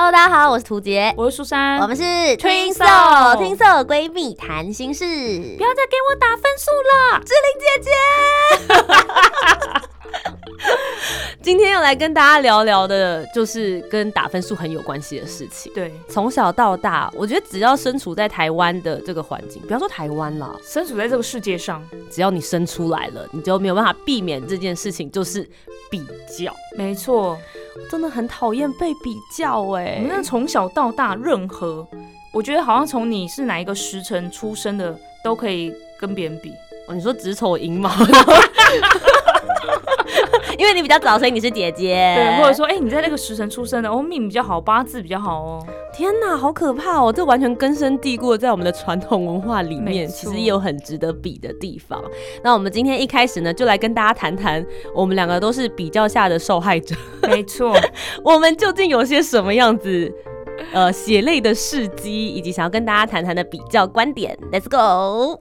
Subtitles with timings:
[0.00, 5.04] Hello，大家好，我是涂杰，我是苏珊，我们是 Twin Twin Soul Soul，Twin Soul 闺蜜谈心事。
[5.04, 7.90] 不要再给我打分数了，志玲姐姐。
[11.80, 15.72] 来跟大家聊聊的，就是跟打分数很有关系的事情。
[15.72, 25.48] 对，从小到大，我觉得只要身处在台湾的这个环境，不要说台湾啦，身处在这个世界上，只要你生出来了，你就没有办法避免这件事情，就是
[25.90, 26.04] 比
[26.38, 26.54] 较。
[26.76, 27.38] 没错，
[27.90, 31.86] 真的很讨厌被比较哎、那从小到大，任何
[32.32, 36.52] 我觉得好像从你是哪一个时辰出生的，都可以跟别人比。
[36.86, 37.90] 哦，你说子丑寅卯，
[40.58, 42.14] 因为你比较早，所以你是姐姐。
[42.16, 45.66] 对，或者说，哎、你在那个时辰出生的，哦，命比较好，八字比较好哦。
[45.92, 47.12] 天哪，好可怕哦！
[47.12, 52.02] 这完全根深蒂固在我们的传统文化里面，其实也有很值得比的地方。
[52.42, 54.64] 那我们今天一开始呢，就来跟大家谈谈，
[54.94, 57.74] 我们两个都是比较下的受害者，没错，
[58.24, 60.12] 我们究竟有些什么样子？
[60.72, 65.40] 呃，血泪的事迹，以及想要跟大家谈谈的比较观点，Let's go。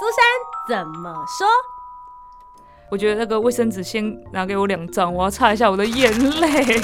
[0.00, 1.46] 苏珊怎么说？
[2.90, 6.80] 我觉得那个卫生纸先拿给我两张，我要擦一下我的眼泪。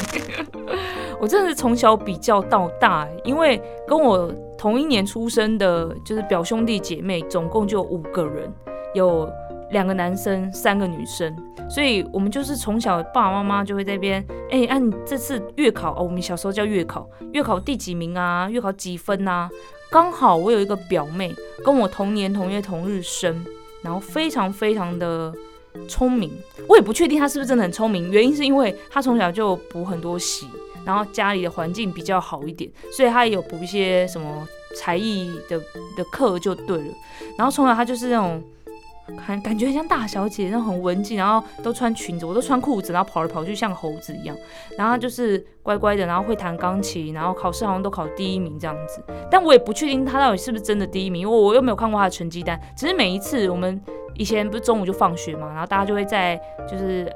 [1.20, 8.52] 我真的是从小比较到大，因为跟我同一年出生的，就是表兄弟姐妹，总共就五个人，
[8.94, 9.26] 有
[9.70, 11.34] 两个男生，三个女生，
[11.70, 18.46] 所以我们就是从小爸爸妈妈就会在边，哎、啊，你这次月考哦，我们小时候叫月考，月考第几名啊？
[18.50, 19.48] 月考几分啊？
[19.90, 21.32] 刚好我有一个表妹，
[21.64, 23.42] 跟我同年同月同日生，
[23.80, 25.32] 然后非常非常的
[25.88, 26.30] 聪明，
[26.68, 30.48] 我也不确定他是不是真的很聪明，原因是因为他从小就补很多习，
[30.84, 34.46] 然后家里的环境比较好一点，所以他也有补一些什么
[34.76, 35.58] 才艺的
[35.96, 36.94] 的课就对了。
[37.36, 38.42] 然后从小他就是那种
[39.26, 44.34] 感感觉很像大小姐，那种很文静，然后都穿裙子，我都穿裤子，然后跑来跑去像猴子一样。
[44.78, 49.04] 然后她就是乖乖的，然后会弹钢琴，然后考试好像都考第一名这样子。
[49.30, 52.58] 但我也不确定他到底是不是真的第一名，因为我又没有看过他的成绩单。
[52.74, 53.78] 只是每一次我们
[54.16, 57.10] 以前不是中午就放学嘛，然后大家就会在就是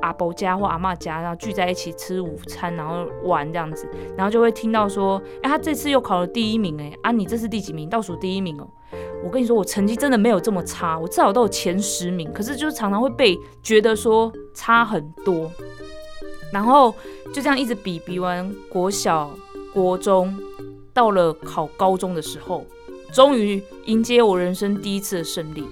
[0.00, 7.88] 阿伯家或阿嬷家，然后聚在一起吃午餐，然后玩这样子，然后就会听到说，哎、他这次又考了第一名、哎，啊，你这是第几名？
[7.88, 8.68] 倒数第一名哦。
[9.22, 15.50] 我跟你说，我成绩真的没有这么差，我至少都有前十名，可是就是常常会被觉得说差很多，
[16.52, 16.94] 然后
[17.34, 19.28] 就这样一直比，比完国小、
[19.74, 20.38] 国中，
[20.94, 22.64] 到了考高中的时候，
[23.12, 25.66] 终于迎接我人生第一次的胜利，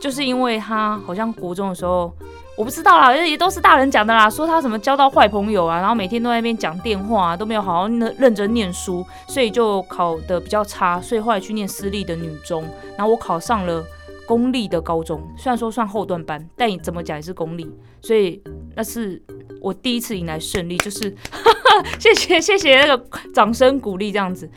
[0.00, 2.12] 就是因为他好像国中的时候，
[2.56, 12.64] 我不知道啦，也都是大人讲的啦，说他什么交到坏朋友啊，然后每天都在那边讲电话、啊，都没有好好认认真念书，所以就考得比较差，所以后来去念私立的女中，
[12.96, 13.84] 然后我考上了
[14.26, 17.70] 公立的高中，虽然说算后段班，但你怎么讲也是公立，
[18.00, 18.42] 所以
[18.74, 19.22] 那是
[19.60, 21.14] 我第一次迎来胜利，就是
[21.98, 24.50] 谢谢谢谢那个掌声鼓励这样子。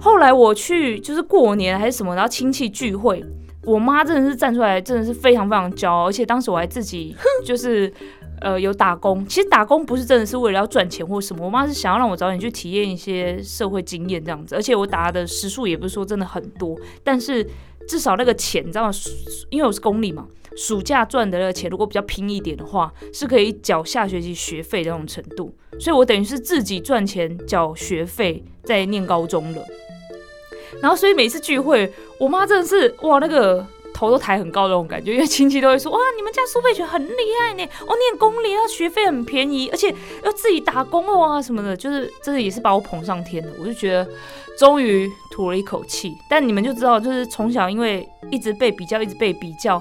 [0.00, 3.22] 后来我去就是过年还是什么，然后亲戚聚会，
[3.64, 7.14] 我妈真的是站出来，真的是非常非常骄傲，而且当时我还自己
[7.44, 7.92] 就是
[8.40, 9.26] 呃有打工。
[9.26, 14.54] 其实打工不是真的是为了要赚钱或什么，我妈是想要让我早点去体验一些社会经验这样子。
[14.54, 17.46] 而且我打的时数也不是说真的很多，但是
[17.88, 18.92] 至少那个钱，你知道吗？
[19.50, 20.26] 因为我是公立嘛，
[20.56, 25.54] 暑假赚的那个钱，如果比较拼一点的话，是可以缴下学期学费的那种程度。
[25.80, 29.62] 所以我等于是自己赚钱缴学费，在念高中了。
[30.80, 33.66] 然后所以每次聚会，我妈真的是哇那个。
[33.96, 39.94] 头都抬很高的那种感觉，因为亲戚都会说哇，你们家苏佩璇很厉害呢，哦，念公立，啊学费很便宜，而且
[40.24, 43.52] 要自己打工哦啊什么的，就是真的也是把我捧上天了。
[43.56, 44.04] 我就觉得
[44.58, 46.12] 终于吐了一口气。
[46.28, 49.80] 但你们就知道，就是从小因为一直被比较，一直被比较，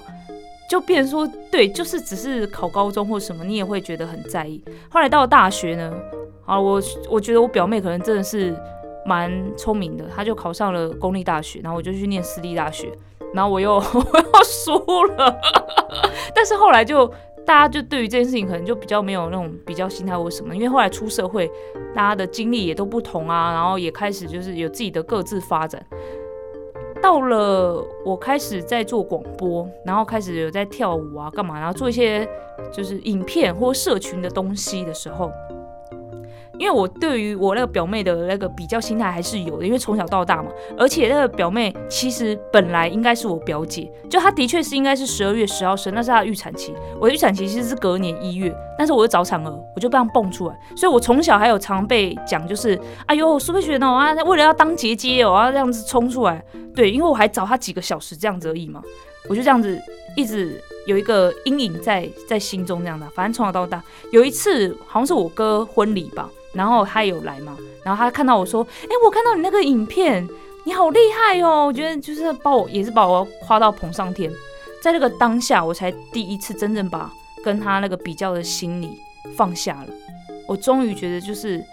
[0.69, 4.63] 就变成说，对，就是只是考高中或什么，你也会觉得很在意。
[4.91, 5.91] 后来到了大学呢，
[6.45, 8.55] 啊，我我觉得我表妹可能真的是
[9.05, 12.91] 蛮聪明的，他就考上了公立大学，然后我就去念私立大学，
[13.33, 14.73] 然后我又 我又输
[15.05, 15.39] 了，
[16.35, 17.07] 但是后来就
[17.45, 21.51] 大家就对于这件事情可能就比较没有那种比较心态或什么，因为后来出社会，
[21.93, 25.85] 大家的经历也都不同啊，然后也开始就是有自己的各自发展。
[27.01, 32.25] 到了我开始在做广播，然后开始有在跳舞啊，干嘛，然后做一些
[32.71, 35.29] 就是影片或社群的东西的时候，
[36.63, 56.41] 因为我对于我那个表妹的那个比较心态还是有的，因为从小到大嘛，而且那个表妹其实本来应该是我表姐，就她的确是应该是十二月十号生，那是她的预产期，我的预产期其实是隔年一月，但是我又早产儿，我就这样蹦出来，所以我从小还有常被讲，就是哎呦苏佩璇哦啊，为了要当姐姐哦，要这样子冲出来，
[56.73, 58.81] 对，因为我还早她几个小时这样子而已嘛，
[59.29, 59.77] 我就这样子
[60.15, 60.63] 一直。
[60.85, 63.81] 有一个阴影在在心中这样的，反正从小到大，
[64.11, 70.27] 有一次好像是我哥婚礼吧，然后他有来嘛，然后他看到我说，哎，我看到你那个影片，
[70.65, 74.31] 你好厉害哦，我觉得就是把我也是把我夸到捧上天，
[74.81, 77.11] 在那个当下，我才第一次真正把
[77.43, 78.97] 跟他那个比较的心理
[79.35, 79.87] 放下了，
[80.47, 81.63] 我终于觉得就是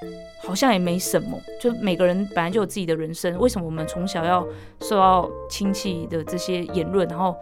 [0.43, 4.47] 好像也没什么，就每个人本来就有自己的人生，为什么我们从小要
[4.81, 7.35] 受到亲戚的这些言论，然后。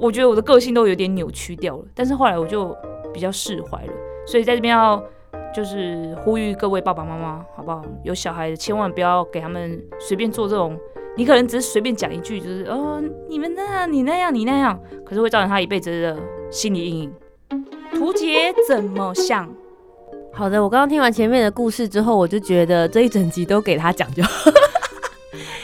[0.00, 2.72] 我觉得我的个性都有点扭曲掉了，但是后来我就
[3.12, 3.92] 比较释怀了。
[4.28, 5.02] 所以在这边要
[5.54, 7.82] 就是呼吁各位爸爸妈妈，好不好？
[8.04, 10.78] 有小孩的千万不要给他们随便做这种，
[11.16, 16.16] 你可能只是随便讲一句，就是哦你们那样，你那样，你那样，可是会造成他一辈子的
[16.50, 17.12] 心理阴影。
[17.94, 19.48] 图杰怎么想？
[20.32, 24.50] 好的，我刚刚听完前面的故事之后，我就觉得这一整集都给他讲就好。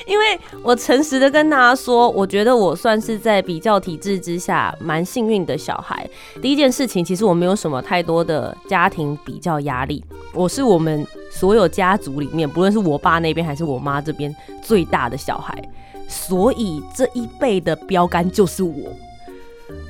[0.07, 6.09] 因为我诚实的跟大家说，我觉得我算是在比较体制之下蛮幸运的小孩。
[6.43, 15.57] 第一件事情，其实我没有什么太多的家庭比较压力，我是我们所有家族里面，不论是我爸那边还是我妈这边最大的小孩，
[16.09, 18.93] 所以这一辈的标杆就是我。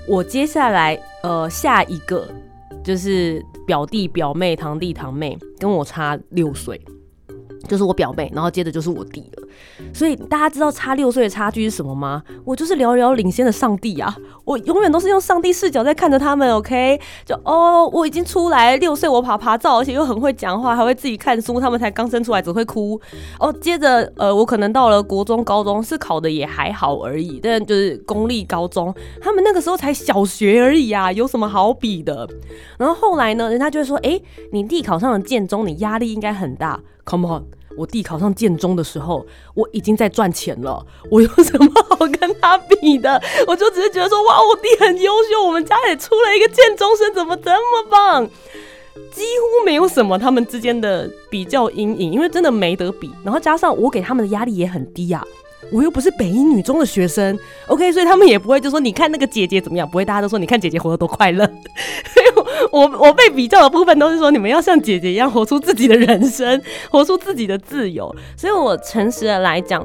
[0.06, 2.28] 我接下来呃下一个
[2.84, 6.80] 就是表弟表妹堂弟堂妹跟我差六岁。
[7.66, 9.43] 就是我表妹，然后接着就是我弟了。
[9.92, 12.22] 所以大家知道差六岁的差距是什么吗？
[12.44, 14.14] 我就是遥遥领先的上帝啊！
[14.44, 16.52] 我永远都是用上帝视角在看着他们。
[16.54, 21.60] OK，就哦，我已经出来六岁，我爬爬照，而且又很会讲话，还会自己看书。
[21.60, 23.00] 他们才刚生出来，只会哭。
[23.38, 32.28] 哦，接着呃，我可能到了国中、高中是考的也还好而已，但就是公立高中，他们那个时候才小学而已啊，有什么好比的？
[32.78, 34.20] 然后后来呢，人家就会说，哎，
[34.52, 36.80] 你弟考上了建中，你压力应该很大。
[37.06, 37.44] Come on，
[37.76, 43.20] 我弟考上建中的时候，我已经在赚钱了，我有什么好跟他比的？
[43.46, 48.28] 我就只是觉得说，哇，我弟很优秀，我们家也出了一个建中生，怎么这么棒？
[49.10, 53.10] 几乎没有什么他们之间的比较阴影，因为真的没得比。
[53.24, 55.24] 然后加上我给他们的压力也很低啊。
[55.72, 61.44] 我又不是北一女中的学生，OK，所以他们也不会就说你看那个姐姐怎么样，不会大家都说你看姐姐活得多快乐。
[61.46, 62.26] 所 以
[62.70, 68.14] 我我被比较的部分都是说你们要像姐姐一样活出自己的人生，活出自己的自由。
[68.36, 69.84] 所以我诚实的来讲。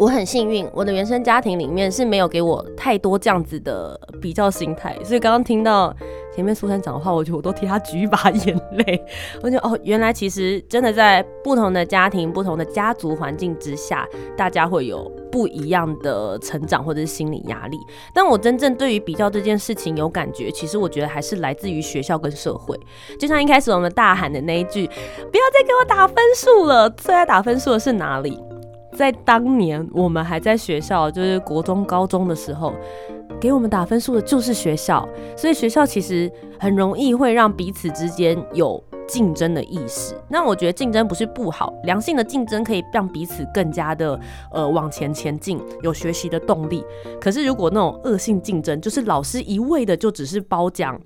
[0.00, 5.92] 我很幸运，我的原生家庭里面是没有给我太多这样子的比较心态，所以刚刚听到
[6.38, 9.04] 前面苏珊讲的话，我觉得我都替他举一把眼泪。
[9.42, 14.06] 我觉得哦，原来其实真的在不同的家庭、不同的家族环境之下，
[14.36, 17.76] 大家会有不一样的成长或者是心理压力。
[18.14, 22.78] 但我真正对于比较这件事情有感觉，其实我觉得还是来自于学校跟社会。
[23.18, 24.86] 就像一开始我们大喊的那一句
[25.32, 28.40] ：“不要再给我打分数了！”最爱打分数的是哪里？
[28.96, 32.72] 在当年，我们还在学校，就是国中、高中的时候，
[33.40, 40.14] 给我们打分数的就是学校，所以学校其实很容易会让彼此之间有竞争的意识。
[40.28, 44.18] 那我觉得竞争不是不好，良性的竞争可以让彼此更加的
[44.52, 46.84] 呃往前前进，有学习的动力。
[47.20, 51.00] 可是如果那种恶性竞争，就是老师一味的就只是褒奖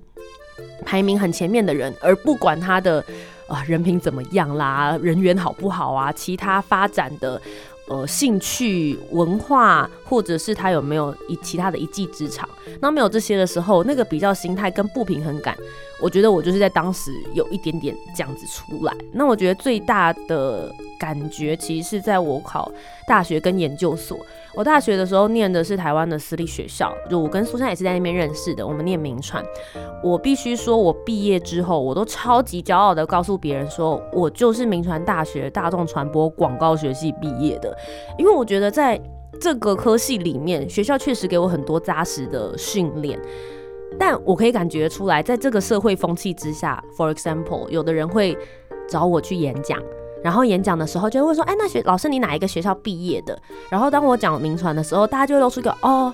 [0.83, 3.03] 排名很前面的人，而不管他的
[3.47, 7.39] 啊人品怎么样啦，人缘好不好啊，其他发展的。
[7.89, 12.47] 呃，兴趣、文化，或者是他有没有一其他的一技之长？
[12.79, 15.57] 那没有这些的时候，那个比较心态跟不平衡感，
[15.99, 18.93] 我觉得我就是在当时有一点点这样子出来。
[19.11, 22.71] 那我觉得最大的感觉，其实是在我考
[23.07, 24.15] 大学跟研究所。
[24.53, 28.67] 我大学的时候念的是台湾的私立学校，就我跟苏珊也是在那边认识的。
[28.67, 29.43] 我们念名传，
[30.03, 37.75] 我必须说，我毕业之后，我都超级骄傲的告诉别人说，我就是名传大学大众传播广告学系毕业的。
[38.19, 39.01] 因为我觉得在
[39.39, 43.19] 这个科系里面，学校确实给我很多扎实的训练，
[43.99, 48.37] 但我可以感觉出来，在这个社会风气之下，for example，有的人会
[48.87, 49.77] 找我去演讲。
[50.23, 53.37] 然后演讲的时候就会说，哎，那学老师你哪一个学校毕业的？
[53.69, 56.13] 然后当我讲名传的时候，大家就会露出一个哦，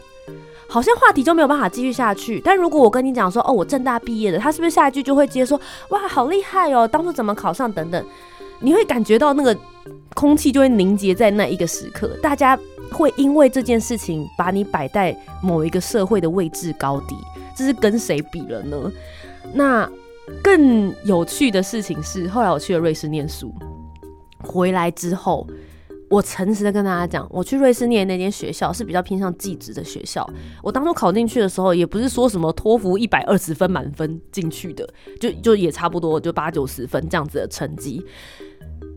[0.68, 2.42] 好像话题就没有办法继续下去。
[2.44, 8.04] 但如果我跟你讲说，哦，我正大毕业的，他是不是下一句就会接说，哇，好厉害哦，当初怎么考上等等？
[8.62, 9.56] 你会感觉到那个
[10.14, 12.58] 空气就会凝结在那一个时刻，大家
[12.92, 17.16] 会因为这件事情把你摆在某一个社会的位置高低，
[17.56, 18.92] 这是跟谁比了呢？
[19.54, 19.90] 那。
[20.44, 23.52] 更有趣的事情是，后来我去了瑞士念书，
[24.44, 25.48] 回来之后。
[26.08, 30.28] 我诚实的跟大家讲，我去瑞士念那间学校是比较偏向技职的学校。
[30.64, 34.88] 我当初考进去的时候，也不是说什么托福一百二十分满分进去的，
[35.20, 38.04] 就就也差不多就八九十分这样子的成绩。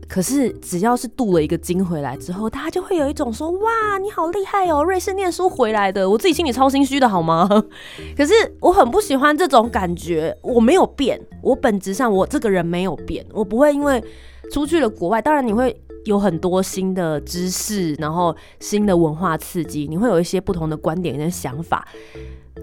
[0.07, 7.47] 可是只要是镀了一个金回来之后，大家就会有一种说：“哇，你好厉害哦，瑞士念书回来的。”我自己心里超心虚的好吗？
[8.15, 10.37] 可是我很不喜欢这种感觉。
[10.41, 14.03] 我没有变，我本质上我这个人没有变，我不会因为
[14.51, 15.79] 出去了国外，当然你会。
[16.05, 21.87] 有很多新的知识，然后新的文化刺激，你会有一些不同的观点跟想法。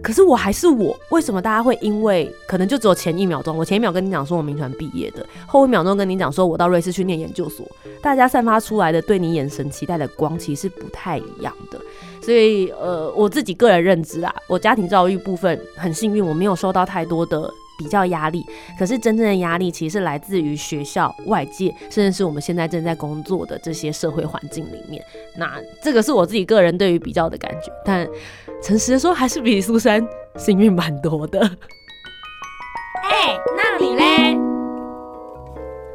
[0.03, 7.67] 可是我还是我，为什么大家会因为可能就只有前一秒钟，我前一秒跟你讲说我民团毕业的，后一秒钟跟你讲说我到瑞士去念研究所，
[8.01, 11.81] 大家散发出来的对你眼神期待的光其实不太一样的。
[12.23, 17.53] 所以呃，我自己个人认知啊，我家庭教育部分很幸运，我没有受到太多的。
[17.81, 18.45] 比较压力，
[18.79, 25.03] 可是真正的压力其实是来自于学校、外界，甚至是我们现在正在工作的这些社会环境里面。
[25.39, 28.07] 那这个是我自己个人对于比较的感觉，但
[28.63, 30.07] 诚实的说，还是比苏珊
[30.37, 31.41] 幸运蛮多的。
[33.03, 34.39] 哎，那你嘞？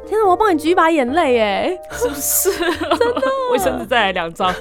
[0.08, 2.50] 天哪，我要帮你举一把眼泪，哎，是不是？
[2.58, 4.52] 真的， 卫生纸再来两张。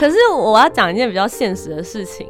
[0.00, 2.26] 可是我要讲一件比较现实的事情，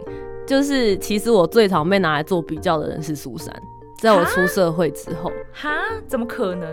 [0.46, 3.52] 就是其实我最常被拿来做比较的人是苏珊。
[3.98, 5.70] 在我出社会之后，哈？
[6.06, 6.68] 怎么可能？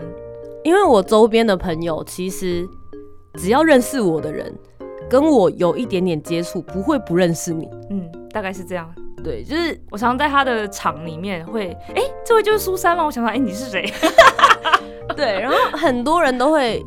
[0.64, 2.66] 因为我周边的朋友，其实
[3.34, 4.52] 只要认识我的人，
[5.08, 7.68] 跟我有一点点接触，不会不认识你。
[7.90, 8.92] 嗯，大概是这样。
[9.24, 13.04] 对，就是我常常在他的场里面会，哎，这位就是苏珊吗？
[13.04, 13.92] 我想到，哎，你是谁？
[15.16, 16.84] 对，然后很多人都会。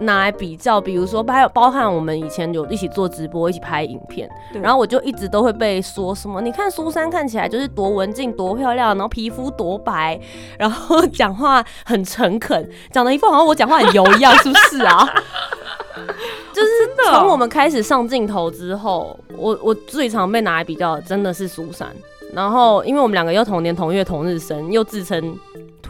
[0.00, 4.28] 拿来比较，比如说还有包含我们以前有一起做直播，一起拍影片，
[4.62, 10.18] 然后我就一直都会被说什么，你看苏珊看起来就是多文静、多漂亮，然后皮肤多白，
[10.58, 15.06] 然后讲话很诚恳，讲的一副好像我讲话很油一样，是不是啊？
[16.52, 16.70] 就是
[17.10, 21.88] 从我们开始上镜头之后，我我最常被拿来比较的真的是苏珊。
[22.34, 25.34] 然后，因为我们两个又同年同月同日生，又自称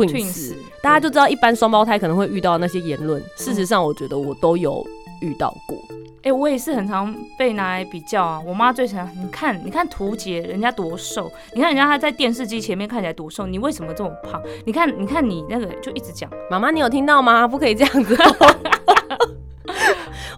[0.06, 3.22] twins，大家就知道一般双胞胎可能会遇到那些言论。
[3.36, 4.86] 事实上，我觉得我都有
[5.20, 5.76] 遇到过。
[6.22, 8.42] 哎，我也是很常被拿来比较啊。
[8.44, 14.42] 我妈最常，你看，你看图姐人家多瘦，你看人家她在电视机前面看起来多瘦，你为什么这么胖？
[14.64, 17.46] 你看，你看你那个就一直讲，妈妈，你有听到吗？
[17.46, 18.16] 不可以这样子。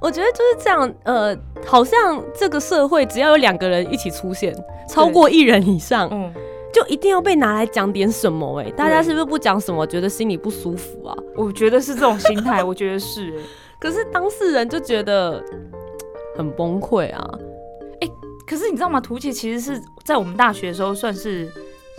[0.00, 1.36] 我觉得就是这样，呃，
[1.66, 4.54] 好像这个社会只要有两个人一起出现，
[4.88, 6.32] 超过一人以上，嗯，
[6.72, 11.16] 就一定要被拿来讲点什么，哎，大家是不是不讲什么，觉得心里不舒服啊？
[11.36, 13.34] 我觉得是这种心态，我觉得是，
[13.80, 15.42] 可是当事人就觉得
[16.36, 17.38] 很崩溃啊，
[18.00, 18.08] 哎，
[18.46, 19.00] 可是你知道吗？
[19.00, 21.50] 图姐其实是在我们大学的时候算是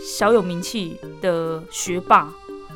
[0.03, 2.31] 小有名气的学霸。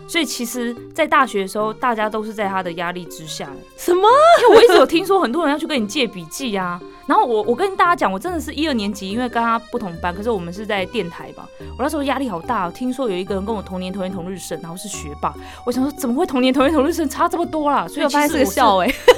[0.07, 3.49] 所以其实，在大学的时候，大家都是在他的压力之下。
[3.75, 4.07] 什么？
[4.43, 6.79] 因为我一直有听说很多人要去跟你借笔记啊。
[7.07, 11.47] 然后我我跟大家讲，我真的是一二年级，因为跟他不同班，可是我们是在电台吧。
[11.77, 12.69] 我那时候压力好大。
[12.71, 15.33] 听说有一个人跟我同年同月同日生，然后是学霸。
[15.65, 17.87] 我想说，怎么会同年同月同日生差这么多啦？
[17.87, 18.87] 所以我发现是个笑哎。
[18.87, 19.15] 所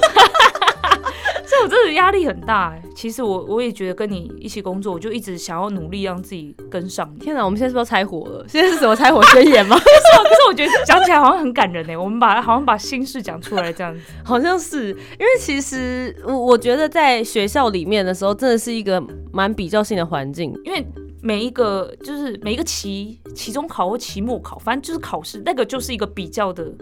[1.60, 2.82] 以我真的压力很大哎。
[2.96, 7.14] 其实我我也觉得跟你一起工作，我就一直想要努力让自己跟上。
[7.20, 8.46] 天哪，我们现在是不是要拆火了？
[8.48, 9.76] 现在是什么拆火宣言吗？
[9.80, 11.98] 可是可是我觉得讲起来好像很感人哎。
[11.98, 20.86] 我们把好像把心事讲出来这样子， 好像是因为其实我我觉得在学校里面的时候，真的是一个蛮比较性的环境，因为
[21.22, 26.74] 每一个就是每一个期期中考或期末考，反正就是考试，那个就是一个比较的。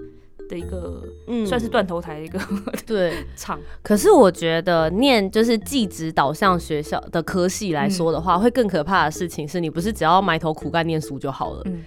[0.49, 2.39] 的一个，嗯，算是断头台的一个
[2.85, 3.59] 对场。
[3.81, 11.83] 可是我觉得念就是技职导向学校的科系来说的话，会更可怕的事情是你不是只要埋头苦干念书就好了，嗯，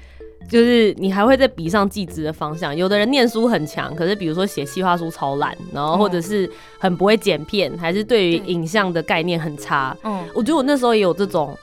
[0.49, 2.75] 就是你还会再比上技职的方向。
[2.77, 9.97] 有的人念书很强，可是比如说写计划书超烂，然后或者是很不会剪片，还是对于影像的概念很差。
[10.05, 11.57] 嗯，我觉得我那时候也有这种。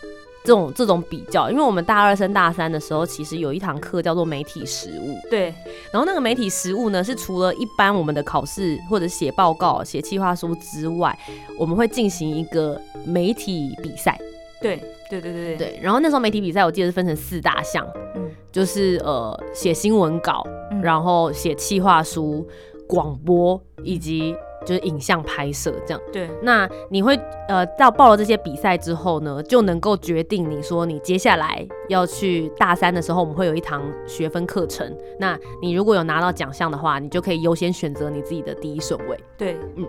[0.46, 5.18] 这种这种比较，因为我们大二升大三的时候，其实有一堂课叫做媒体实务。
[5.30, 5.54] 对，
[5.92, 11.18] 然后那个媒体实务呢，是除了一般我们的考试或者写报告、写计划书之外，
[11.58, 14.18] 我们会进行一个媒体比赛。
[14.62, 14.78] 对，
[15.10, 15.80] 对对对对。
[15.82, 17.86] 然后那时候媒体比赛，我记得是分成四大项，
[18.16, 20.46] 嗯，就是呃写新闻稿，
[20.84, 22.48] 然后写企划书、
[22.88, 24.36] 广播以及。
[24.66, 26.30] 就是影像拍摄这样，对。
[26.42, 27.16] 那你会
[27.48, 34.92] 呃到报了这些比赛之后呢，就能够决定你说你接下来要去大三的时候，我们会有一堂学分课程。
[35.20, 39.18] 那你如果有拿到奖项的话，你就可以优先选择你自己的第一顺位。
[39.38, 39.86] 对，嗯，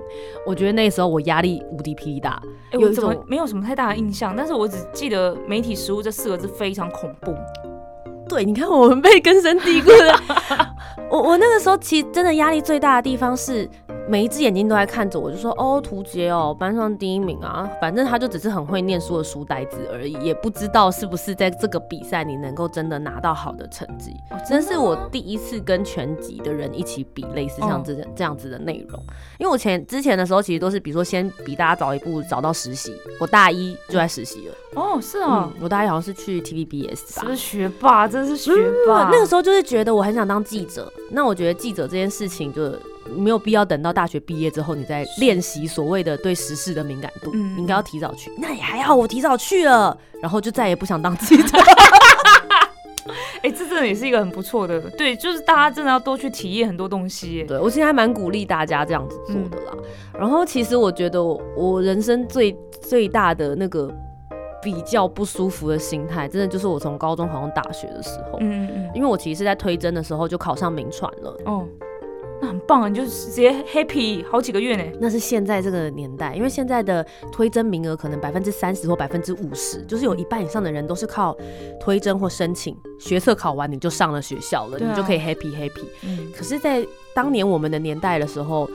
[0.46, 2.40] 我觉得那时候我压力无敌霹雳大，
[2.72, 7.34] 有一种没有什么太大的印象，但是我只记得媒体实务这四个字非常恐怖。
[8.28, 10.20] 对，你看我们被根深蒂固了。
[11.08, 13.68] 我我那个时候其实真的压力最大的地方是。
[14.08, 17.68] 每一只眼睛都在看着我，就说：“哦，图杰哦，班上第一名啊！
[17.80, 24.14] 反正他就只是很会念书的书呆子而已，也不知道是不是在这个比赛你能够真的拿到好的成绩。
[24.48, 29.02] 真是我第一次跟全级的人一起比类似像这这样子的内容，
[29.38, 34.54] 因为我前之前的时候其实都是比如说先比大家早一步找到实习，我大一就在实习了。
[34.76, 37.26] 哦，是啊，我大一好像是去 TVBS 吧？
[37.26, 38.52] 是学霸，真是学
[38.86, 39.10] 霸。
[39.10, 42.72] 那个时候就是觉得我很想当记者，那我觉得记者这件事情就。
[43.16, 48.30] 没有必要等到大学毕业之后，你再练习所谓的对时事的敏感度，应该要提早去。
[48.38, 51.58] 那也还好，我提早去了，然后就再也不想当记者。
[53.42, 57.44] 哎，这真的也是一个很不错的，对，就是大家真的要多去体验很多东西。
[57.44, 59.72] 对我现在还蛮鼓励大家这样子做的啦。
[60.18, 63.88] 然后其实我觉得我人生最最大的那个
[64.60, 71.64] 比较不舒服的心态，真的就是我从高中考上大学的时候，嗯嗯，因为我其实是在推甄的时候就考上名传了，哦。
[72.40, 72.88] 那很棒啊！
[72.88, 74.84] 你就直接 happy 好几个月呢。
[75.00, 81.36] 那是现在这个年代，因为现在的推甄名额可能百分之三十或百分之五十，就是有一半以上的人都是靠
[81.80, 85.84] 推甄或申请学测考完你就上了学校了，你就可以 happy happy。
[86.02, 86.30] 嗯。
[86.36, 88.68] 可是，在当年我们的年代的时候，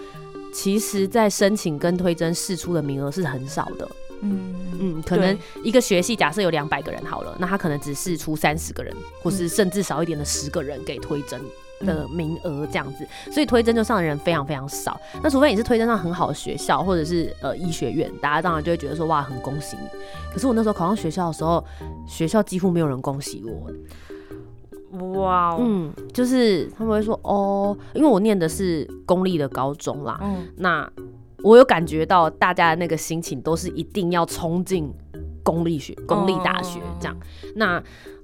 [0.51, 3.87] 其实，在申请跟推甄试出的名额是很少的。
[4.21, 5.03] 嗯嗯。
[5.03, 8.91] 可能一个学系假设有两百个人好了，那他可能只试出三十个人，
[9.21, 11.39] 或是甚至少一点的十个人给推甄。
[11.85, 14.99] 的名额这样子，所以推甄就上的人非常非常少。
[15.23, 19.87] 那除非你是推甄上很好的学校，或者是呃医学院，大家当然就会觉得说哇很恭喜你。
[20.33, 21.63] 可是我那时候考上学校的时候，
[22.07, 25.19] 学校几乎没有人恭喜我。
[25.21, 30.89] 哇，嗯，就是他们会说哦，因为我念的是公立的高中啦，嗯，那
[31.43, 34.93] 我有感觉到大家的那个心情都是一定要冲进
[35.43, 37.17] 公立学、公立大学这样，
[37.55, 37.81] 那。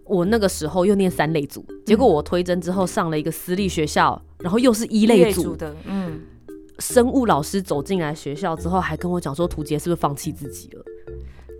[0.08, 6.22] 我那个时候又念三类组，结果我推甄之后上了一个私立学校，然后又是一类组的，嗯，
[6.80, 10.84] 生物老师走进来学校之后，还跟我讲说，图杰是不是放弃自己了？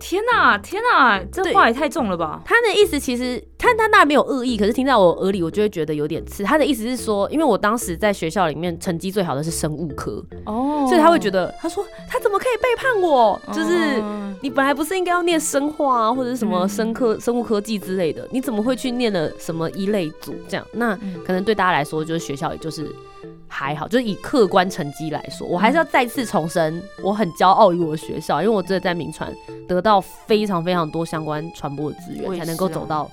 [0.00, 2.40] 天哪，天哪，这话也太重了吧！
[2.44, 6.44] 他的意思其实他他那没有恶意，可是听在我耳里，我就会觉得有点刺。
[6.44, 13.40] 他的意思是说，因为我当时在学校里面成绩最好的是生物科哦，所以他会觉得，他说他怎么可以背叛我？
[13.52, 14.02] 就是
[14.40, 20.34] 你本来不是应该要念生化啊，或者是什么生科、生物科技之类的，你怎么会去念了什么一类组？
[20.48, 22.94] 这样，那可能对大家来说，就是学校也就是。
[23.50, 29.32] 还好，就是以客观成绩来说，我还是要再次重申，我很骄傲于我的学校，因为我真的在名传
[29.68, 33.08] 得到非常非常多相关传播的资源，才能够走到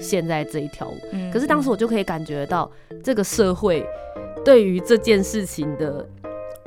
[0.00, 0.96] 现在这一条路。
[1.32, 2.70] 可是当时我就可以感觉到，
[3.02, 3.86] 这个社会
[4.44, 6.06] 对于这件事情的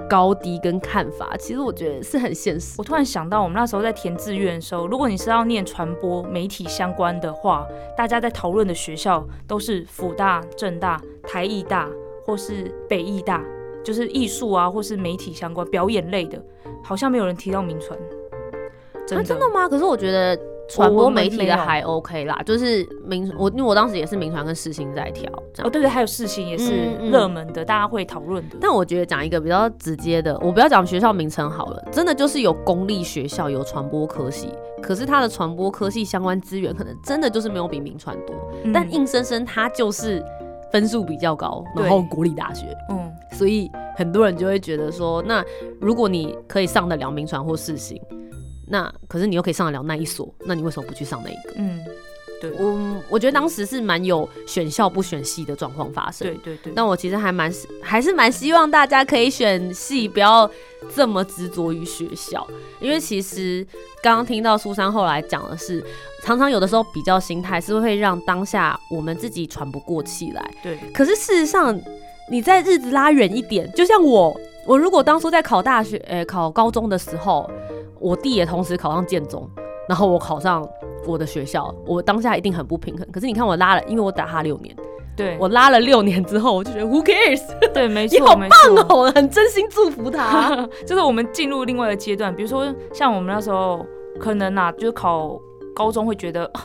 [0.10, 2.76] 高低跟看法，其实我觉得是很现实。
[2.78, 11.90] 我突然想到，我们那时候在填志愿的时候，如果你是要念传播媒体相关的话，大家在讨论的学校都是辅大、正大、台艺大。
[12.28, 13.46] 或是北艺大，
[13.84, 16.44] 就是艺术啊，或是媒体相关表演类的，
[16.84, 17.96] 好像没有人提到名传。
[19.08, 19.68] 真的吗？
[19.70, 20.38] 可是我觉得
[20.70, 25.32] 传播媒体的还 OK 啦，就是民我因为我当时也是民传跟世新在挑。
[25.64, 28.58] 哦，对对，还有世新也是热门的，大家会讨论的。
[28.60, 34.50] 但我觉得讲一个比较直接的，我不要讲学校名称好了，真的就是有公立学校有传播科系，
[34.82, 38.36] 可是它的传播科系相关资源可能真的就是没有比民传多，
[38.74, 40.24] 但硬生生它就是。
[40.72, 45.42] 分数比较高，然后国立大学，嗯，所以很多人就会觉得说，那
[45.80, 48.02] 如果你可以上得了名传或世新，
[48.68, 51.54] 那可是你又可以上得了那一所，那你为什么不去上那一个？
[51.58, 51.80] 嗯。
[52.42, 56.28] 对，我我觉得当时是蛮有选校不选系的状况发生。
[56.28, 56.74] 对对对。
[56.76, 57.50] 那我其实还蛮
[57.82, 60.48] 还是蛮希望大家可以选系，不要
[60.94, 62.46] 这么执着于学校。
[62.82, 63.66] 因为其实
[64.04, 65.82] 刚刚听到苏珊后来讲的是，
[66.24, 70.52] 常常有的时候比较心态是会让当下我们自己喘不过气来。
[70.62, 70.78] 对。
[70.94, 71.80] 可是事实上，
[72.30, 77.50] 你在日子拉远一点，就像我，我如果当初在考大学，诶，考高中的时候，
[78.06, 79.50] 我弟也同时考上建中。
[79.90, 80.68] 然后我考上
[81.08, 83.08] 我的学校，我当下一定很不平衡。
[83.12, 84.76] 可是你看我拉了，因为我打他六年，
[85.16, 87.42] 对我拉了六年之后，我就觉得 Who cares？
[87.74, 88.50] 对，没错， 你好棒
[88.90, 90.68] 哦，很真心祝福他。
[90.86, 93.86] 就是我们进入另外一个阶段，比如说像我们那时候
[94.20, 95.40] 可能啊，就是考
[95.76, 96.52] 高中会觉得。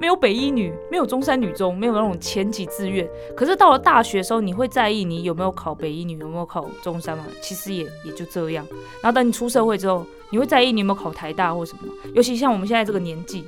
[0.00, 3.08] 没有北一女，没有中山女中，没有那种前几志愿。
[3.36, 7.24] 可是到了大学的时候，你会在意你有没有考北一女，有没有考中山吗？
[7.40, 8.66] 其实也也就这样。
[9.00, 10.04] 然后等你出社会之后，
[10.34, 11.82] 你会在意你有没有考台大或什么？
[12.12, 13.44] 尤其像我们现在这个年纪，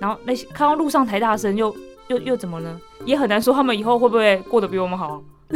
[0.00, 2.80] 然后那些看到路上台大生又又又怎么呢？
[3.04, 5.20] 也很难说他们以后会不会过得比我们好。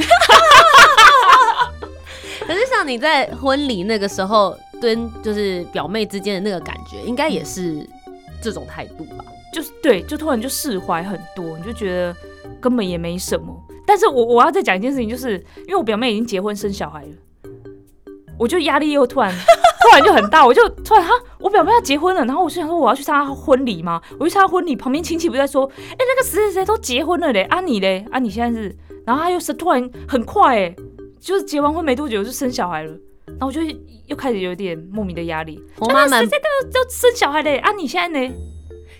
[2.44, 7.88] 可是像你在婚礼那个时候跟就是表妹之间的那个感觉，应该也是
[8.42, 9.24] 这种态度吧？
[9.52, 12.16] 就是对，就突然就释怀很多，你就觉得
[12.60, 13.56] 根本也没什么。
[13.86, 17.12] 但是我我要再讲一件事情，就是因为我表妹已经结婚生小孩了，
[18.36, 19.32] 我就压力又突然
[19.84, 24.00] 突然就很大，我就突然哈，我表妹要结婚了，然后我就想说我要去参加婚礼吗？
[24.18, 30.74] 我去参加婚礼，旁边亲戚不在说，哎、那个谁谁谁都结婚了嘞，啊你嘞，啊你现在是，然后他又是突然很快哎，
[31.20, 32.90] 就是结完婚没多久就生小孩了，
[33.26, 33.60] 然后我就
[34.06, 38.34] 又开始有点莫名的压力，婆妈们谁谁都都生小孩嘞，啊你现在呢？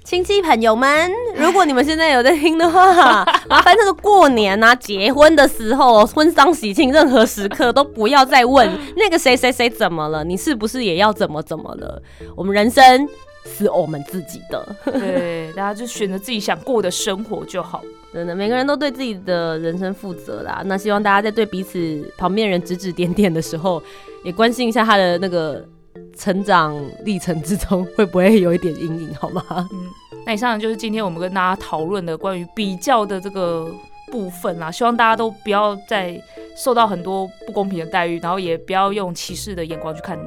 [0.05, 12.01] 亲戚朋友们，如果你们现在有在听的话， 麻烦这个过年啊、结婚的时候、婚丧喜庆，任何时刻都不要再问 那个谁谁谁怎么了，你是不是也要怎么怎么了？
[12.37, 13.09] 我们人生
[13.47, 17.83] 是我们自己的，对，大家就选择自己想过的生活就好。
[18.13, 20.63] 真的，每个人都对自己的人生负责啦。
[20.67, 23.83] 那希望大家在对彼此旁边人指指点点的时候，
[24.23, 25.67] 也关心一下他的那个
[26.17, 26.75] 成长
[27.05, 29.43] 历程之中会不会有一点阴影，好吗？
[29.73, 29.91] 嗯，
[30.27, 33.71] 那以上就是今天我们跟大家讨论的关于比较的这个
[34.11, 34.71] 部分啦。
[34.71, 36.21] 希望大家都不要再
[36.57, 40.19] 受到很多不公平的待遇，然后也不要用歧视的眼光去看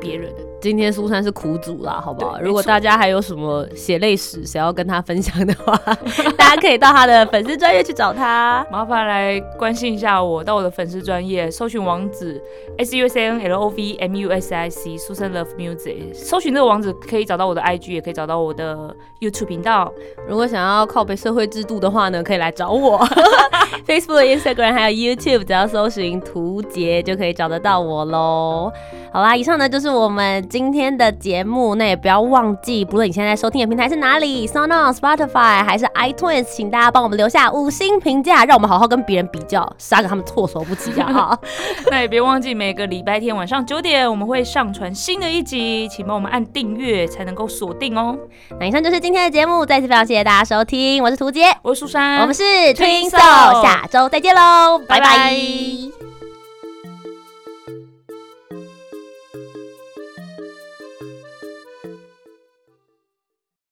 [0.00, 0.32] 别人。
[0.66, 2.40] 今天苏珊是苦主啦，好不好？
[2.40, 5.76] 如果大家还有什么血泪史想要跟他分享的话，
[6.36, 8.66] 大家可以到他的粉丝专业去找他。
[8.68, 12.42] 麻烦来关心一下我，到我的粉丝专业搜寻网址
[12.78, 17.62] s u s n l o v m u s i c Susan Love Music，搜寻这个网址可以找到我的
[17.62, 19.92] IG，也可以找到我的 YouTube 频道。
[20.26, 22.98] 如果想要靠北社会制度的话呢，可以来找我。
[23.86, 28.72] Facebook、Instagram 还有 YouTube，只要搜寻图杰就可以找得到我喽。
[29.12, 31.74] 好啦，以上呢就是我们今天的节目。
[31.74, 41.12] 那也不要忘记，不论你现在收听的平台是哪里，Sound On、Spotify 还是 iTunes，请大家帮我们留下五星评价，让我们好好跟别人比较，杀个他们措手不及啊！
[41.12, 41.38] 哈
[41.92, 48.16] 那也别忘记每个礼拜天晚上九点我们会上传新的一集，请帮我们按订阅才能够锁定哦。
[48.58, 56.05] 那以上就是今天的节目，再次非常谢谢大家收听，我是图杰，我是苏珊，我们是 Twin Twin Soul，Soul 下周再见喽，拜拜拜拜